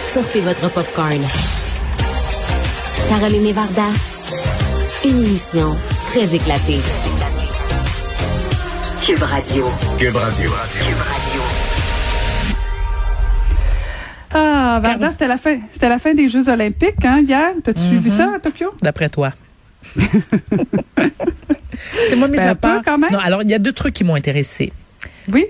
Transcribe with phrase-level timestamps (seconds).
[0.00, 1.20] Sortez votre popcorn.
[3.08, 3.86] Caroline et Varda,
[5.04, 5.74] une émission
[6.08, 6.78] très éclatée.
[9.04, 9.66] Cube Radio.
[9.98, 10.50] Cube Radio.
[14.34, 17.52] Ah, Varda, c'était la fin, c'était la fin des Jeux Olympiques, hein, hier.
[17.64, 18.72] T'as-tu suivi ça à Tokyo?
[18.82, 19.32] D'après toi.
[22.08, 22.82] C'est moi, mis Ben, à part.
[22.84, 23.10] quand même.
[23.12, 24.72] Non, alors, il y a deux trucs qui m'ont intéressé.
[25.32, 25.46] Oui?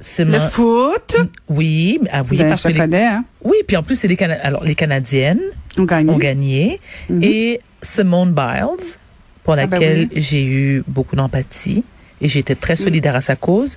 [0.00, 1.16] C'est Le ma- foot.
[1.48, 2.74] Oui, ah oui, ben, parce que les...
[2.78, 3.24] connais, hein.
[3.44, 5.40] oui, puis en plus c'est les Cana- alors les Canadiennes
[5.76, 6.08] On gagne.
[6.08, 6.80] ont gagné
[7.22, 8.96] et Simone Biles
[9.44, 10.22] pour Ah ben laquelle oui.
[10.22, 11.84] j'ai eu beaucoup d'empathie
[12.20, 13.76] et j'étais très solidaire à sa cause.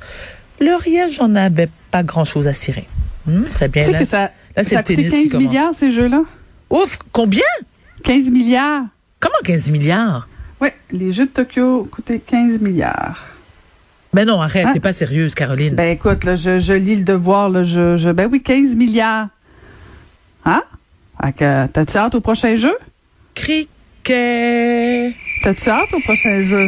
[0.59, 2.87] Le rien, j'en avais pas grand-chose à cirer.
[3.25, 3.81] Hmm, très bien.
[3.81, 5.47] Tu sais là, que ça, là, ça a coûté tennis qui 15 commence.
[5.47, 6.23] milliards, ces jeux-là?
[6.69, 7.41] Ouf, combien?
[8.03, 8.83] 15 milliards.
[9.19, 10.27] Comment 15 milliards?
[10.61, 13.23] Oui, les Jeux de Tokyo ont coûté 15 milliards.
[14.13, 14.71] Ben non, arrête, Hein?
[14.73, 15.75] t'es pas sérieuse, Caroline.
[15.75, 19.29] Ben écoute, là, je, je lis le devoir, là, je, je, ben oui, 15 milliards.
[20.45, 20.61] Hein?
[21.37, 22.73] T'as-tu hâte au prochain jeu?
[23.33, 25.13] Cricket.
[25.43, 26.67] T'as-tu hâte au prochain jeu?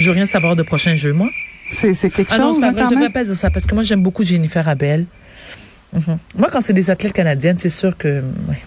[0.00, 1.28] Je veux rien savoir de prochain jeu, moi.
[1.72, 3.74] C'est quelque Ah chose, non, c'est pas hein, je devrais pas dire ça parce que
[3.74, 5.04] moi j'aime beaucoup Jennifer Abel.
[5.92, 6.18] Mhm.
[6.36, 8.22] Moi, quand c'est des athlètes canadiennes, c'est sûr que.
[8.48, 8.58] ouais.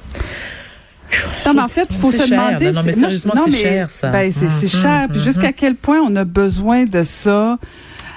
[1.45, 2.65] Non, mais en fait, il faut se cher, demander.
[2.65, 2.71] là.
[2.73, 4.09] Non, mais je- sérieusement, non, c'est cher, ça.
[4.09, 5.07] Ben, c'est Mhm, cher.
[5.09, 5.23] Puis mhm.
[5.25, 7.57] jusqu'à quel point on a besoin de ça?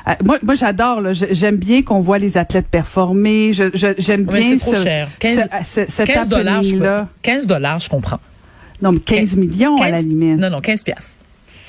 [0.07, 1.01] Euh, moi, moi j'adore.
[1.01, 1.13] là.
[1.15, 3.53] J'ai- J'aime bien qu'on voit les athlètes performer.
[3.55, 5.09] Je- je- J'aime Mais bien trop ce- cher.
[5.19, 7.09] 15 ce- ce- cet 15 dollars, je happening-là.
[7.23, 8.21] 15 dollars, je comprends.
[8.83, 10.39] Non, mais 15 millions à la 15 limite.
[10.39, 11.17] Non, non, 15 piastres.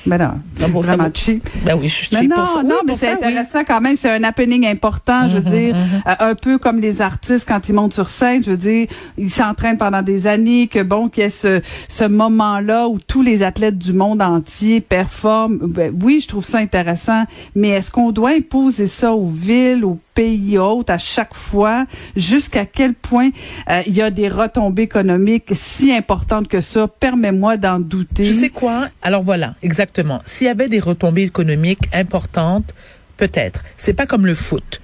[0.08, 1.48] Mais non, c'est bon, vraiment cheap.
[1.66, 2.64] Ben oui, je suis cheap non, pour ça.
[2.64, 3.14] non, mais c'est oui.
[3.24, 3.96] intéressant quand même.
[3.96, 5.76] C'est un happening important, je veux Mhm, dire.
[6.08, 9.30] Euh, un peu comme les artistes quand ils montent sur scène, je veux dire, ils
[9.30, 13.42] s'entraînent pendant des années, que bon, qu'il y ait ce, ce moment-là où tous les
[13.44, 15.58] athlètes du monde entier performent.
[15.62, 17.24] Ben, oui, je trouve ça intéressant,
[17.56, 21.86] mais est-ce qu'on doit imposer ça aux villes, aux pays hôtes à chaque fois?
[22.16, 23.30] Jusqu'à quel point
[23.70, 26.88] euh, il y a des retombées économiques si importantes que ça?
[26.88, 28.24] Permets-moi d'en douter.
[28.24, 28.88] Tu sais quoi?
[29.03, 30.22] Alors voilà, exactement.
[30.26, 32.74] S'il y avait des retombées économiques importantes,
[33.18, 33.64] peut-être.
[33.78, 34.81] C'est pas comme le foot.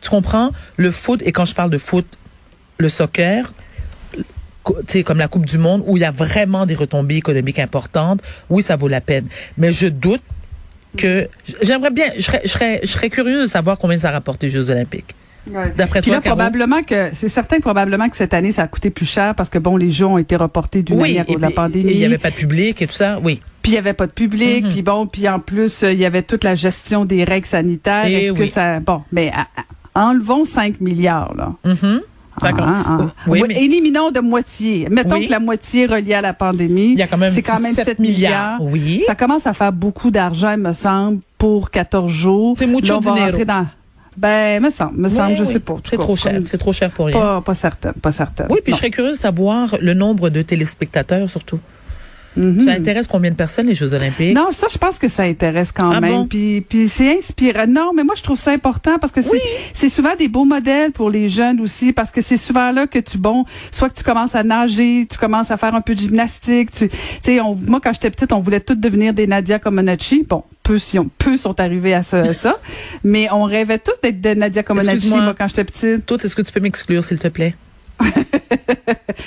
[0.00, 0.50] Tu comprends?
[0.76, 2.06] Le foot, et quand je parle de foot,
[2.78, 3.52] le soccer,
[4.62, 7.16] co- tu sais, comme la Coupe du Monde, où il y a vraiment des retombées
[7.16, 9.26] économiques importantes, oui, ça vaut la peine.
[9.58, 10.22] Mais je doute
[10.96, 11.28] que,
[11.62, 14.50] j'aimerais bien, je serais, je serais, je serais curieux de savoir combien ça rapporte les
[14.50, 15.14] Jeux Olympiques.
[15.50, 15.72] Ouais.
[15.76, 16.36] D'après toi, là, Caro?
[16.36, 19.58] probablement que c'est certain probablement que cette année ça a coûté plus cher parce que
[19.58, 21.92] bon les jeux ont été reportés d'une Oui, année à cause de la pandémie.
[21.92, 23.40] il n'y avait pas de public et tout ça, oui.
[23.62, 24.70] Puis il y avait pas de public, Mhm.
[24.72, 28.04] puis bon, puis en plus euh, il y avait toute la gestion des règles sanitaires.
[28.06, 29.46] Eh Est-ce que ça bon, mais à-
[29.94, 31.54] à- enlevons 5 milliards là.
[31.64, 32.00] Mhm.
[32.40, 32.64] D'accord.
[32.66, 33.06] Ah, ah, ah.
[33.26, 34.88] Oui, Oui, mais Éliminons de moitié.
[34.90, 35.26] Mettons Oui.
[35.26, 36.92] que la moitié reliée à la pandémie.
[36.92, 38.60] il y a quand même, c'est quand même 7 7 milliards.
[38.60, 38.72] milliards.
[38.72, 39.02] Oui.
[39.06, 42.56] Ça commence à faire beaucoup d'argent, me semble, pour 14 jours.
[42.56, 43.44] C'est mucho Là, on va dinero.
[43.44, 43.66] dans
[44.16, 45.76] ben, me semble, me semble, je sais pas.
[45.88, 46.32] C'est trop cher.
[46.34, 47.16] comme- C'est trop cher pour rien.
[47.18, 48.46] Pas, pas certaine, pas certaine.
[48.50, 48.76] Oui, puis Non.
[48.76, 51.58] je serais curieuse de savoir le nombre de téléspectateurs surtout.
[52.36, 52.64] Mhm.
[52.64, 54.34] Ça intéresse combien de personnes les Jeux Olympiques?
[54.34, 56.10] Non, ça, je pense que ça intéresse quand Ah même.
[56.10, 56.26] bon?
[56.26, 57.66] Puis, puis c'est inspirant.
[57.66, 59.40] Non, mais moi, je trouve ça important parce que c'est, Oui.
[59.74, 62.98] c'est souvent des beaux modèles pour les jeunes aussi, parce que c'est souvent là que
[63.00, 66.00] tu, bon, soit que tu commences à nager, tu commences à faire un peu de
[66.00, 66.70] gymnastique.
[66.70, 66.88] Tu
[67.22, 70.24] sais, moi, quand j'étais petite, on voulait toutes devenir des Nadia Comaneci.
[70.28, 72.54] Bon, peu, si on, peu sont arrivés à ça, ça.
[73.04, 76.06] mais on rêvait toutes d'être des Nadia Comaneci, moi, quand j'étais petite.
[76.06, 77.54] Toi, est-ce que tu peux m'exclure, s'il te plaît?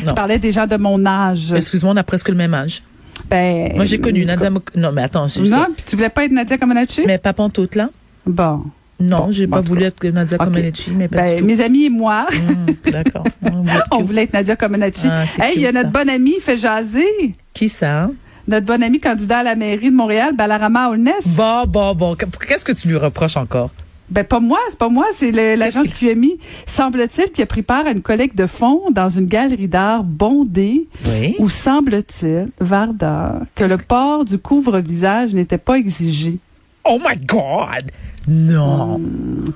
[0.06, 1.54] Je parlais gens de mon âge.
[1.54, 2.82] Excuse-moi, on a presque le même âge.
[3.30, 4.50] Ben, Moi, j'ai connu tout Nadia...
[4.76, 7.02] Non, mais attends, c'est Non, puis tu voulais pas être Nadia Comaneci?
[7.06, 7.90] Mais pas pantoute, là?
[8.26, 8.64] Bon.
[9.00, 10.46] Non, Bon, j'ai bon, pas voulu être Nadia Ok.
[10.46, 11.46] Comaneci, mais pas Ben, du tout.
[11.46, 12.28] mes amis et moi,
[12.92, 13.26] D'accord.
[13.44, 15.08] Êtes on voulait être Nadia Comaneci.
[15.10, 15.92] Ah, hey, il y a notre ça.
[15.92, 17.36] bonne amie fait jaser.
[17.54, 18.10] Qui ça?
[18.48, 21.36] Notre bonne amie candidat à la mairie de Montréal, Balarama Holness.
[21.36, 22.16] Bon, bon, bon.
[22.16, 23.72] Qu'est-ce que tu lui reproches encore?
[24.14, 26.38] Ben pas moi, c'est pas moi, c'est l'agence QMI.
[26.68, 30.88] Semble-t-il qu'il a pris part à une collecte de fonds dans une galerie d'art bondée
[31.08, 31.36] Oui.
[31.40, 36.38] où semble-t-il, Varda, que le port du couvre-visage n'était pas exigé.
[36.86, 37.92] Oh my God!
[38.28, 39.02] Non.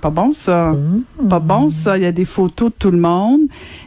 [0.01, 0.73] Pas bon ça.
[0.73, 1.29] Mmh.
[1.29, 1.97] Pas bon ça.
[1.97, 3.41] Il y a des photos de tout le monde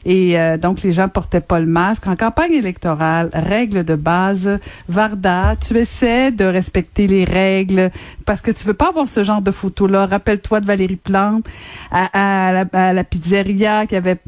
[0.06, 2.06] et euh, donc les gens portaient pas le masque.
[2.06, 4.58] En campagne électorale, règle de base,
[4.88, 7.90] Varda, tu essaies de respecter les règles
[8.24, 10.06] parce que tu veux pas avoir ce genre de photos là.
[10.06, 11.44] Rappelle-toi de Valérie Plante
[11.90, 14.18] à, à la, à la pizzeria qui avait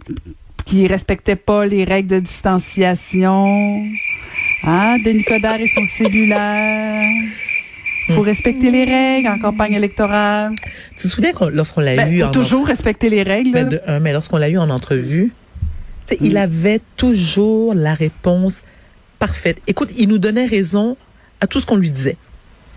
[0.67, 3.47] qui respectait pas les règles de distanciation.
[4.65, 7.03] Ah, Denis Coderre et son cellulaire.
[8.09, 10.53] Faut respecter les règles en campagne électorale.
[10.97, 13.51] Tu te souviens qu'on- lorsqu'on l'a Ben, eu faut en toujours respecter les règles.
[13.53, 13.69] Mais, là.
[13.69, 15.33] de un, mais lorsqu'on l'a eu en entrevue,
[16.21, 16.37] il Mm.
[16.37, 18.63] avait toujours la réponse
[19.19, 19.59] parfaite.
[19.67, 20.97] Écoute, il nous donnait raison
[21.41, 22.17] à tout ce qu'on lui disait.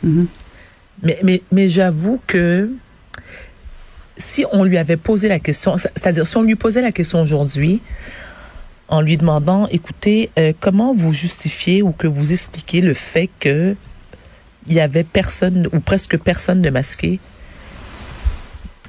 [0.04, 0.27] Mhm.
[1.04, 2.69] Mais, mais, mais j'avoue que
[4.18, 7.21] si on lui avait posé la question, c'est- c'est-à-dire si on lui posait la question
[7.21, 7.81] aujourd'hui,
[8.88, 13.75] en lui demandant, écoutez, euh, comment vous justifiez ou que vous expliquez le fait que
[14.68, 17.20] il y avait personne ou presque personne de masqué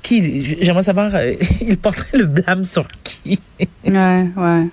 [0.02, 3.40] qui, j'aimerais savoir, euh, il porterait le blâme sur qui?
[3.84, 4.66] Ouais, ouais.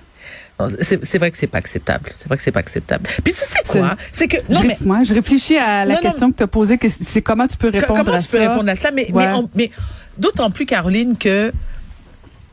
[0.81, 2.11] C'est vrai que c'est pas acceptable.
[2.15, 3.09] C'est vrai que c'est pas acceptable.
[3.23, 3.97] Puis tu sais quoi?
[4.11, 6.09] C'est que je, non mais moi, je réfléchis à la Non, non.
[6.09, 8.37] question que tu as posée, que c'est comment tu peux répondre Comment à tu peux
[8.37, 8.49] ça?
[8.51, 8.91] répondre à cela?
[8.91, 9.27] Mais, Ouais.
[9.27, 9.71] mais, on- mais
[10.17, 11.51] d'autant plus, Caroline, que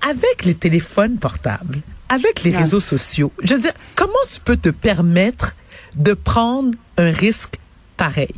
[0.03, 2.57] avec les téléphones portables, avec les Ouais.
[2.59, 5.55] réseaux sociaux, je veux dire, comment tu peux te permettre
[5.97, 7.57] de prendre un risque
[8.05, 8.35] pareil?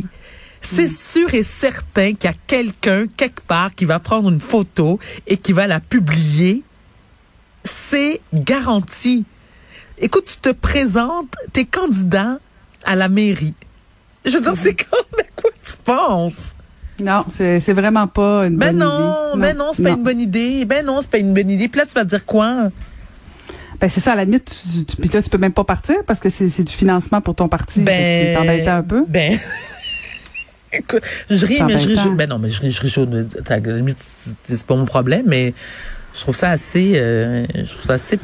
[0.60, 0.88] C'est Mm.
[0.88, 5.36] sûr et certain qu'il y a quelqu'un, quelque part, qui va prendre une photo et
[5.36, 6.62] qui va la publier.
[7.64, 9.24] C'est garanti.
[9.98, 12.38] Écoute, tu te présentes, t'es candidat
[12.84, 13.54] à la mairie.
[14.24, 14.56] Je veux dire, Mm-hmm.
[14.56, 16.54] c'est comme à quoi tu penses?
[17.00, 19.40] Non, c'est vraiment pas une Ben bonne non, idée.
[19.42, 20.64] ben non, c'est pas une bonne idée.
[20.64, 21.68] Ben non, c'est pas une bonne idée.
[21.68, 22.68] Puis là, tu vas te dire quoi?
[23.82, 25.96] Ben c'est ça, à la limite, tu, tu, puis là, tu peux même pas partir
[26.06, 27.82] parce que c'est du financement pour ton parti.
[27.82, 28.66] Ben.
[28.68, 29.04] Un peu.
[29.08, 29.36] Ben.
[30.72, 31.98] Écoute, je ris, mais je ris.
[32.16, 33.04] Ben non, mais je ris, je ris chaud.
[33.06, 35.52] de- à la limite, c'est pas mon problème, mais
[36.14, 38.18] je trouve ça assez, euh, je trouve ça assez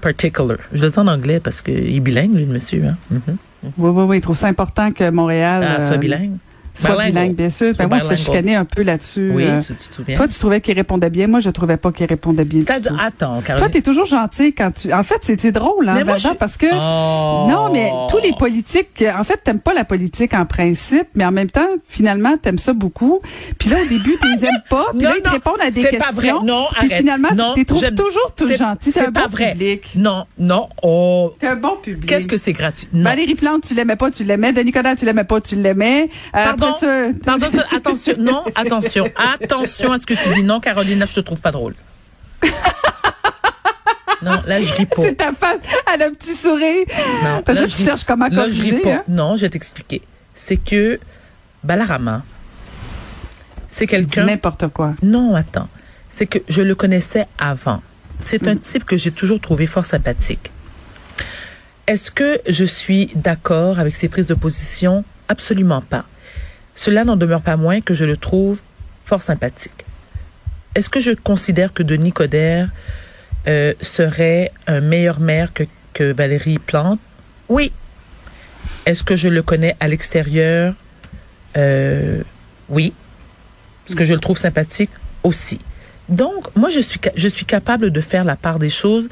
[0.00, 0.58] particular.
[0.72, 2.96] Je le dis en anglais parce qu'il est bilingue, lui, le monsieur, hein.
[3.10, 3.36] Mhm.
[3.78, 4.16] Oui, oui, oui.
[4.18, 6.36] Il trouve ça important que Montréal Ah, euh, soit bilingue.
[6.80, 7.72] Soit bilingue, bien sûr.
[7.76, 8.16] Ben moi, bilingual.
[8.18, 9.30] chicanais un peu là-dessus.
[9.34, 9.60] Oui, euh.
[9.60, 10.16] tu, tu te souviens.
[10.16, 11.26] Toi, tu trouvais qu'il répondait bien.
[11.26, 12.60] Moi, je trouvais pas qu'il répondait bien.
[12.60, 14.92] C'est-à-dire, attends, Toi, t'es toujours gentil quand tu.
[14.92, 16.66] En fait, c'est c'est drôle, hein, Mais moi, Varda, je- parce que.
[16.72, 17.46] Oh.
[17.48, 21.32] Non, mais tous les politiques, en fait, t'aimes pas la politique en principe, mais en
[21.32, 23.20] même temps, finalement, t'aimes ça beaucoup.
[23.58, 25.70] Puis là, au début, tu les aimes pas, puis Non, là, ils te répondent à
[25.70, 26.06] des c'est questions.
[26.14, 26.32] pas vrai.
[26.44, 26.98] Non, puis arrête.
[26.98, 28.92] finalement, tu trouves toujours tout gentil.
[28.92, 29.52] C'est un pas bon vrai.
[29.52, 29.92] public.
[29.96, 31.32] Non, non, oh.
[31.40, 32.06] C'est un bon public.
[32.08, 32.88] Qu'est-ce que c'est gratuit?
[32.92, 34.52] Valérie Plante, tu l'aimais pas, tu l'aimais.
[34.52, 36.08] Denis Coderre, tu l'aimais pas, tu l'aimais.
[36.36, 36.69] Euh, Pardon,
[37.24, 40.42] pardon, attention, non, attention, attention à ce que tu dis.
[40.42, 41.74] Non, Caroline, là, je te trouve pas drôle.
[44.22, 45.00] Non, là, je ris pas.
[45.02, 45.60] c'est ta face,
[45.94, 46.84] elle a un petit sourire.
[47.24, 48.92] Non, Parce là, que je tu cherches comment là, je corriger.
[48.92, 49.02] hein.
[49.08, 50.02] Non, je vais t'expliquer.
[50.34, 51.00] C'est que
[51.64, 52.22] Balarama,
[53.66, 54.26] c'est quelqu'un.
[54.26, 54.92] n'importe quoi.
[55.02, 55.68] Non, attends.
[56.10, 57.82] C'est que je le connaissais avant.
[58.20, 58.48] C'est Mm.
[58.48, 60.50] un type que j'ai toujours trouvé fort sympathique.
[61.86, 65.02] Est-ce que je suis d'accord avec ses prises de position?
[65.28, 66.04] Absolument pas.
[66.84, 68.62] Cela n'en demeure pas moins que je le trouve
[69.04, 69.84] fort sympathique.
[70.74, 72.70] Est-ce que je considère que Denis Coderre
[73.48, 76.98] euh, serait un meilleur maire que, que Valérie Plante?
[77.50, 77.70] Oui.
[78.86, 80.74] Est-ce que je le connais à l'extérieur?
[81.58, 82.22] Euh,
[82.70, 82.94] oui.
[83.86, 84.88] Est-ce que je le trouve sympathique?
[85.22, 85.60] Aussi.
[86.08, 89.10] Donc, moi, je suis, je suis capable de faire la part des choses.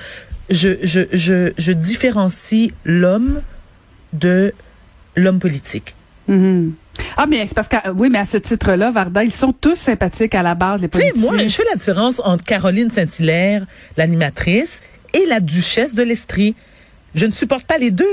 [0.49, 3.43] Je, je, je, je différencie l'homme
[4.15, 4.55] de
[5.17, 5.95] l'homme politique.
[6.29, 6.73] Mhm.
[7.17, 9.77] Ah, mais c'est parce que, euh, oui, mais à ce titre-là, Varda, ils sont tous
[9.77, 13.67] sympathiques à la base, les Tu sais, moi, je fais la différence entre Caroline Saint-Hilaire,
[13.97, 14.83] l'animatrice,
[15.15, 16.55] et la duchesse de l'Estrie.
[17.15, 18.05] Je ne supporte pas les deux,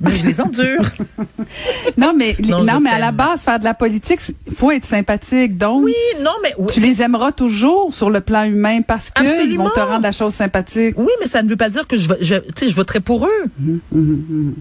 [0.00, 0.82] mais je les endure.
[1.96, 5.56] Non, mais, Non, mais à la base, faire de la politique, il faut être sympathique.
[5.56, 6.66] Donc, oui, non, mais oui.
[6.72, 9.64] tu les aimeras toujours sur le plan humain parce que ils Absolument.
[9.64, 10.94] vont te rendre la chose sympathique.
[10.98, 13.50] Oui, mais ça ne veut pas dire que je, je, je voterai pour eux.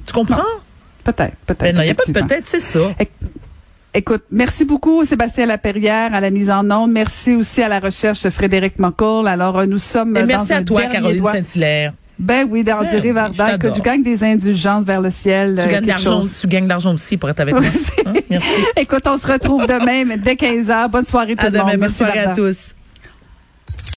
[0.05, 0.41] Tu comprends?
[1.05, 1.61] Peut-être, peut-être.
[1.61, 2.79] Ben non, il n'y a pas peut-être, c'est ça.
[3.93, 6.91] Écoute, merci beaucoup Sébastien Laperrière à la mise en onde.
[6.91, 9.25] Merci aussi à la recherche Frédéric McCall.
[9.27, 11.23] Alors, euh, nous sommes Et dans merci un à toi, Caroline.
[11.23, 11.93] Saint-Hilaire.
[12.19, 15.57] Ben oui, d'Enduré oui, Varda, que tu gagnes des indulgences vers le ciel.
[15.57, 17.55] Tu euh, gagnes l'argent, tu gagnes l'argent aussi pour être avec.
[17.57, 17.91] Merci.
[18.05, 18.13] Hein?
[18.29, 18.49] Merci.
[18.77, 20.89] Écoute, on se retrouve demain mais dès 15h.
[20.89, 21.67] Bonne soirée tout À le monde.
[21.67, 22.73] demain, bonne Merci, soirée à tous.